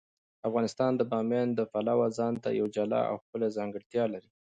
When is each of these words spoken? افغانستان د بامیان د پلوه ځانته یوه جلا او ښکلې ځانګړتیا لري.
افغانستان 0.47 0.91
د 0.95 1.01
بامیان 1.11 1.49
د 1.55 1.61
پلوه 1.71 2.07
ځانته 2.17 2.49
یوه 2.59 2.71
جلا 2.75 3.01
او 3.09 3.15
ښکلې 3.23 3.49
ځانګړتیا 3.57 4.03
لري. 4.13 4.29